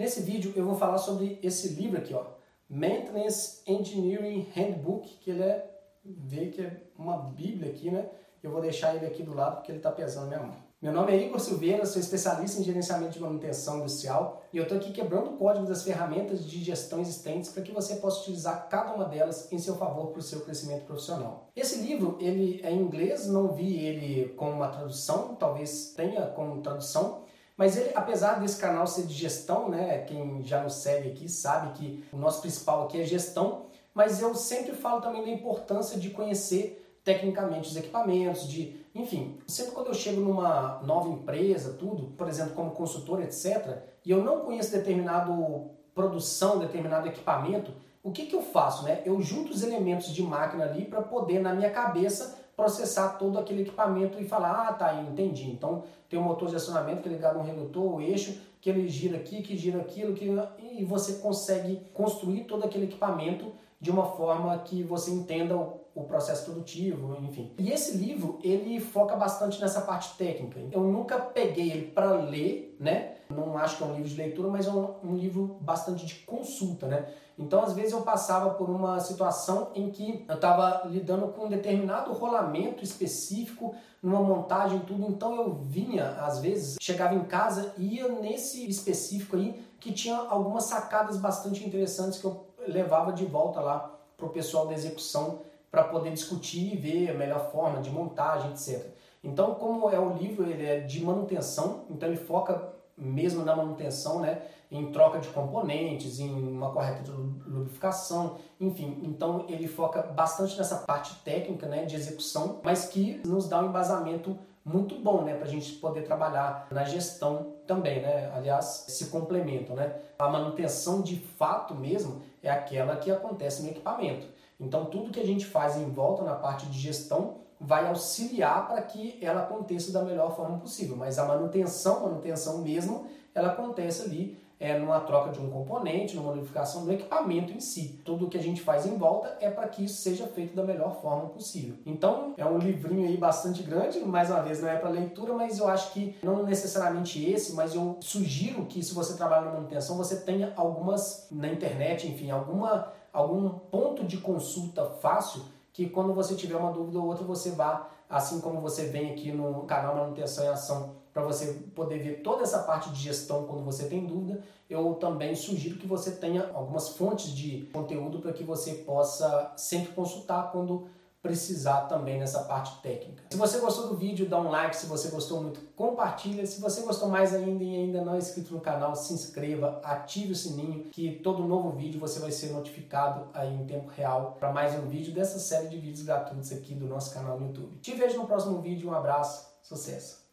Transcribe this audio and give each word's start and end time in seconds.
Nesse 0.00 0.22
vídeo 0.22 0.54
eu 0.56 0.64
vou 0.64 0.74
falar 0.74 0.96
sobre 0.96 1.38
esse 1.42 1.74
livro 1.74 1.98
aqui, 1.98 2.14
ó, 2.14 2.24
Maintenance 2.70 3.60
Engineering 3.66 4.48
Handbook, 4.54 5.06
que 5.18 5.30
ele 5.30 5.42
é, 5.42 5.70
vê 6.02 6.46
que 6.46 6.62
é 6.62 6.84
uma 6.96 7.18
bíblia 7.18 7.70
aqui, 7.70 7.90
né? 7.90 8.08
Eu 8.42 8.50
vou 8.50 8.62
deixar 8.62 8.96
ele 8.96 9.04
aqui 9.04 9.22
do 9.22 9.34
lado 9.34 9.56
porque 9.56 9.70
ele 9.70 9.78
está 9.78 9.92
pesando 9.92 10.28
minha 10.28 10.40
mão. 10.40 10.56
Meu 10.80 10.90
nome 10.90 11.12
é 11.12 11.22
Igor 11.22 11.38
Silveira, 11.38 11.84
sou 11.84 12.00
especialista 12.00 12.58
em 12.58 12.64
gerenciamento 12.64 13.12
de 13.12 13.20
manutenção 13.20 13.80
industrial 13.80 14.42
e 14.50 14.56
eu 14.56 14.62
estou 14.62 14.78
aqui 14.78 14.90
quebrando 14.90 15.34
o 15.34 15.36
código 15.36 15.66
das 15.66 15.82
ferramentas 15.82 16.46
de 16.46 16.64
gestão 16.64 17.02
existentes 17.02 17.50
para 17.50 17.62
que 17.62 17.70
você 17.70 17.96
possa 17.96 18.22
utilizar 18.22 18.70
cada 18.70 18.94
uma 18.94 19.04
delas 19.04 19.52
em 19.52 19.58
seu 19.58 19.76
favor 19.76 20.12
para 20.12 20.20
o 20.20 20.22
seu 20.22 20.40
crescimento 20.40 20.86
profissional. 20.86 21.50
Esse 21.54 21.78
livro 21.82 22.16
ele 22.18 22.62
é 22.64 22.70
em 22.70 22.80
inglês, 22.80 23.26
não 23.26 23.52
vi 23.52 23.84
ele 23.84 24.30
com 24.30 24.50
uma 24.50 24.68
tradução, 24.68 25.34
talvez 25.34 25.92
tenha 25.94 26.24
como 26.28 26.62
tradução, 26.62 27.28
mas 27.60 27.76
ele, 27.76 27.90
apesar 27.94 28.40
desse 28.40 28.58
canal 28.58 28.86
ser 28.86 29.02
de 29.02 29.12
gestão, 29.12 29.68
né, 29.68 29.98
quem 30.08 30.42
já 30.42 30.62
nos 30.62 30.76
segue 30.76 31.10
aqui 31.10 31.28
sabe 31.28 31.74
que 31.74 32.02
o 32.10 32.16
nosso 32.16 32.40
principal 32.40 32.84
aqui 32.84 32.98
é 32.98 33.04
gestão, 33.04 33.66
mas 33.92 34.22
eu 34.22 34.34
sempre 34.34 34.72
falo 34.72 35.02
também 35.02 35.22
da 35.22 35.30
importância 35.30 36.00
de 36.00 36.08
conhecer 36.08 36.98
tecnicamente 37.04 37.68
os 37.68 37.76
equipamentos, 37.76 38.48
de, 38.48 38.82
enfim, 38.94 39.38
sempre 39.46 39.72
quando 39.72 39.88
eu 39.88 39.94
chego 39.94 40.22
numa 40.22 40.80
nova 40.84 41.10
empresa, 41.10 41.74
tudo, 41.74 42.14
por 42.16 42.26
exemplo, 42.28 42.54
como 42.54 42.70
consultor, 42.70 43.20
etc, 43.20 43.82
e 44.06 44.10
eu 44.10 44.24
não 44.24 44.40
conheço 44.40 44.72
determinado 44.72 45.70
produção, 45.94 46.60
determinado 46.60 47.08
equipamento, 47.08 47.74
o 48.02 48.10
que, 48.10 48.24
que 48.24 48.34
eu 48.34 48.40
faço? 48.40 48.84
Né? 48.84 49.02
Eu 49.04 49.20
junto 49.20 49.52
os 49.52 49.62
elementos 49.62 50.14
de 50.14 50.22
máquina 50.22 50.64
ali 50.64 50.86
para 50.86 51.02
poder, 51.02 51.40
na 51.40 51.52
minha 51.52 51.68
cabeça, 51.68 52.39
processar 52.60 53.16
todo 53.16 53.38
aquele 53.38 53.62
equipamento 53.62 54.20
e 54.20 54.24
falar, 54.26 54.68
ah, 54.68 54.72
tá, 54.74 54.94
entendi. 55.00 55.48
Então, 55.48 55.84
tem 56.10 56.18
um 56.18 56.22
motor 56.22 56.50
de 56.50 56.56
acionamento 56.56 57.00
que 57.00 57.08
é 57.08 57.12
ligado 57.12 57.38
a 57.38 57.38
um 57.40 57.42
redutor, 57.42 57.94
o 57.94 58.02
eixo, 58.02 58.38
que 58.60 58.68
ele 58.68 58.86
gira 58.86 59.16
aqui, 59.16 59.40
que 59.40 59.56
gira 59.56 59.80
aquilo, 59.80 60.12
que... 60.12 60.26
e 60.60 60.84
você 60.84 61.14
consegue 61.14 61.80
construir 61.94 62.44
todo 62.44 62.62
aquele 62.62 62.84
equipamento 62.84 63.50
de 63.80 63.90
uma 63.90 64.04
forma 64.04 64.56
que 64.58 64.82
você 64.82 65.10
entenda 65.10 65.56
o, 65.56 65.80
o 65.94 66.04
processo 66.04 66.44
produtivo, 66.44 67.16
enfim. 67.22 67.52
E 67.58 67.70
esse 67.70 67.96
livro, 67.96 68.38
ele 68.42 68.78
foca 68.78 69.16
bastante 69.16 69.60
nessa 69.60 69.80
parte 69.80 70.16
técnica. 70.16 70.60
Eu 70.70 70.82
nunca 70.82 71.18
peguei 71.18 71.70
ele 71.70 71.86
para 71.86 72.12
ler, 72.12 72.76
né? 72.78 73.14
Não 73.30 73.56
acho 73.56 73.78
que 73.78 73.82
é 73.82 73.86
um 73.86 73.94
livro 73.94 74.08
de 74.08 74.16
leitura, 74.16 74.48
mas 74.48 74.66
é 74.66 74.70
um, 74.70 74.94
um 75.02 75.16
livro 75.16 75.56
bastante 75.60 76.04
de 76.04 76.16
consulta, 76.16 76.86
né? 76.86 77.06
Então, 77.38 77.62
às 77.62 77.72
vezes 77.72 77.92
eu 77.92 78.02
passava 78.02 78.50
por 78.50 78.68
uma 78.68 79.00
situação 79.00 79.70
em 79.74 79.90
que 79.90 80.26
eu 80.28 80.34
estava 80.34 80.82
lidando 80.86 81.28
com 81.28 81.46
um 81.46 81.48
determinado 81.48 82.12
rolamento 82.12 82.84
específico, 82.84 83.74
numa 84.02 84.20
montagem 84.20 84.80
tudo, 84.80 85.06
então 85.08 85.34
eu 85.34 85.54
vinha, 85.66 86.10
às 86.20 86.38
vezes, 86.38 86.76
chegava 86.80 87.14
em 87.14 87.24
casa 87.24 87.72
e 87.78 87.96
ia 87.96 88.08
nesse 88.08 88.68
específico 88.68 89.36
aí 89.36 89.62
que 89.78 89.92
tinha 89.92 90.16
algumas 90.16 90.64
sacadas 90.64 91.16
bastante 91.16 91.66
interessantes 91.66 92.18
que 92.18 92.26
eu 92.26 92.46
levava 92.66 93.12
de 93.12 93.24
volta 93.24 93.60
lá 93.60 93.98
para 94.16 94.26
o 94.26 94.30
pessoal 94.30 94.66
da 94.66 94.74
execução 94.74 95.40
para 95.70 95.84
poder 95.84 96.12
discutir 96.12 96.74
e 96.74 96.76
ver 96.76 97.10
a 97.10 97.14
melhor 97.14 97.50
forma 97.52 97.80
de 97.80 97.90
montagem, 97.90 98.50
etc. 98.50 98.86
Então, 99.22 99.54
como 99.54 99.90
é 99.90 99.98
o 99.98 100.14
livro, 100.14 100.48
ele 100.48 100.66
é 100.66 100.80
de 100.80 101.04
manutenção, 101.04 101.84
então 101.90 102.08
ele 102.08 102.18
foca 102.18 102.72
mesmo 102.96 103.44
na 103.44 103.56
manutenção, 103.56 104.20
né, 104.20 104.42
em 104.70 104.92
troca 104.92 105.18
de 105.18 105.28
componentes, 105.28 106.20
em 106.20 106.30
uma 106.30 106.70
correta 106.70 107.10
lubrificação, 107.46 108.36
enfim. 108.60 109.00
Então 109.02 109.46
ele 109.48 109.66
foca 109.66 110.02
bastante 110.02 110.56
nessa 110.56 110.76
parte 110.76 111.14
técnica, 111.24 111.66
né, 111.66 111.84
de 111.84 111.96
execução, 111.96 112.60
mas 112.62 112.86
que 112.86 113.20
nos 113.26 113.48
dá 113.48 113.60
um 113.60 113.68
embasamento 113.68 114.38
muito 114.64 114.94
bom, 114.96 115.22
né, 115.22 115.34
para 115.34 115.46
a 115.46 115.50
gente 115.50 115.72
poder 115.72 116.02
trabalhar 116.02 116.68
na 116.70 116.84
gestão 116.84 117.54
também, 117.66 118.02
né? 118.02 118.30
Aliás, 118.34 118.84
se 118.88 119.06
complementam, 119.06 119.74
né? 119.74 119.94
A 120.18 120.28
manutenção 120.28 121.00
de 121.00 121.16
fato 121.16 121.74
mesmo 121.74 122.22
é 122.42 122.50
aquela 122.50 122.96
que 122.96 123.10
acontece 123.10 123.62
no 123.62 123.70
equipamento. 123.70 124.26
Então 124.58 124.84
tudo 124.84 125.10
que 125.10 125.20
a 125.20 125.26
gente 125.26 125.46
faz 125.46 125.76
em 125.76 125.90
volta 125.90 126.22
na 126.22 126.34
parte 126.34 126.66
de 126.66 126.78
gestão 126.78 127.36
vai 127.58 127.86
auxiliar 127.86 128.68
para 128.68 128.82
que 128.82 129.18
ela 129.22 129.42
aconteça 129.42 129.92
da 129.92 130.02
melhor 130.02 130.36
forma 130.36 130.58
possível. 130.58 130.96
Mas 130.96 131.18
a 131.18 131.24
manutenção, 131.24 132.00
manutenção 132.00 132.58
mesmo, 132.58 133.06
ela 133.34 133.48
acontece 133.48 134.02
ali 134.02 134.38
é, 134.60 134.78
numa 134.78 135.00
troca 135.00 135.30
de 135.30 135.40
um 135.40 135.48
componente, 135.48 136.14
numa 136.14 136.34
modificação 136.34 136.84
do 136.84 136.92
equipamento 136.92 137.50
em 137.50 137.60
si. 137.60 137.98
Tudo 138.04 138.26
o 138.26 138.28
que 138.28 138.36
a 138.36 138.42
gente 138.42 138.60
faz 138.60 138.84
em 138.84 138.98
volta 138.98 139.34
é 139.40 139.48
para 139.50 139.66
que 139.66 139.84
isso 139.84 140.02
seja 140.02 140.26
feito 140.26 140.54
da 140.54 140.62
melhor 140.62 141.00
forma 141.00 141.30
possível. 141.30 141.76
Então, 141.86 142.34
é 142.36 142.44
um 142.44 142.58
livrinho 142.58 143.08
aí 143.08 143.16
bastante 143.16 143.62
grande, 143.62 143.98
mais 144.00 144.28
uma 144.28 144.42
vez 144.42 144.60
não 144.60 144.68
é 144.68 144.76
para 144.76 144.90
leitura, 144.90 145.32
mas 145.32 145.58
eu 145.58 145.66
acho 145.66 145.92
que 145.92 146.14
não 146.22 146.44
necessariamente 146.44 147.24
esse, 147.24 147.54
mas 147.54 147.74
eu 147.74 147.96
sugiro 148.00 148.66
que 148.66 148.82
se 148.82 148.92
você 148.92 149.16
trabalha 149.16 149.46
na 149.46 149.52
manutenção, 149.52 149.96
você 149.96 150.16
tenha 150.16 150.52
algumas 150.54 151.26
na 151.30 151.48
internet, 151.48 152.06
enfim, 152.06 152.30
alguma 152.30 152.92
algum 153.12 153.48
ponto 153.48 154.04
de 154.04 154.18
consulta 154.18 154.84
fácil 154.84 155.42
que 155.72 155.88
quando 155.88 156.14
você 156.14 156.34
tiver 156.34 156.56
uma 156.56 156.72
dúvida 156.72 156.98
ou 156.98 157.06
outra, 157.06 157.24
você 157.24 157.50
vá, 157.50 157.88
assim 158.08 158.40
como 158.40 158.60
você 158.60 158.86
vem 158.86 159.12
aqui 159.12 159.32
no 159.32 159.62
canal 159.62 159.96
Manutenção 159.96 160.44
em 160.44 160.48
Ação, 160.48 160.99
para 161.12 161.22
você 161.22 161.46
poder 161.74 161.98
ver 161.98 162.22
toda 162.22 162.42
essa 162.42 162.60
parte 162.60 162.90
de 162.90 163.00
gestão 163.00 163.46
quando 163.46 163.64
você 163.64 163.86
tem 163.86 164.06
dúvida, 164.06 164.42
eu 164.68 164.94
também 164.94 165.34
sugiro 165.34 165.78
que 165.78 165.86
você 165.86 166.12
tenha 166.12 166.50
algumas 166.54 166.90
fontes 166.90 167.30
de 167.34 167.68
conteúdo 167.72 168.20
para 168.20 168.32
que 168.32 168.44
você 168.44 168.74
possa 168.74 169.52
sempre 169.56 169.92
consultar 169.92 170.52
quando 170.52 170.88
precisar 171.22 171.82
também 171.82 172.18
nessa 172.18 172.44
parte 172.44 172.80
técnica. 172.80 173.24
Se 173.30 173.36
você 173.36 173.58
gostou 173.58 173.88
do 173.88 173.96
vídeo, 173.96 174.28
dá 174.28 174.40
um 174.40 174.48
like, 174.48 174.74
se 174.74 174.86
você 174.86 175.10
gostou 175.10 175.42
muito, 175.42 175.60
compartilha. 175.76 176.46
Se 176.46 176.60
você 176.60 176.80
gostou 176.82 177.08
mais 177.08 177.34
ainda 177.34 177.62
e 177.62 177.76
ainda 177.76 178.02
não 178.02 178.14
é 178.14 178.18
inscrito 178.18 178.54
no 178.54 178.60
canal, 178.60 178.96
se 178.96 179.12
inscreva, 179.12 179.80
ative 179.84 180.32
o 180.32 180.36
sininho, 180.36 180.84
que 180.90 181.16
todo 181.16 181.44
novo 181.44 181.70
vídeo 181.72 182.00
você 182.00 182.18
vai 182.20 182.32
ser 182.32 182.52
notificado 182.52 183.28
aí 183.34 183.54
em 183.54 183.66
tempo 183.66 183.90
real 183.90 184.36
para 184.38 184.52
mais 184.52 184.74
um 184.74 184.88
vídeo 184.88 185.12
dessa 185.12 185.38
série 185.38 185.68
de 185.68 185.76
vídeos 185.76 186.02
gratuitos 186.02 186.52
aqui 186.52 186.74
do 186.74 186.86
nosso 186.86 187.12
canal 187.12 187.38
no 187.38 187.48
YouTube. 187.48 187.78
Te 187.80 187.92
vejo 187.92 188.16
no 188.16 188.26
próximo 188.26 188.60
vídeo, 188.62 188.88
um 188.88 188.94
abraço, 188.94 189.46
sucesso! 189.62 190.29